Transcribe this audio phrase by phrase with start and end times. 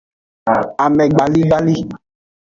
[0.85, 1.77] Amegbaligbali.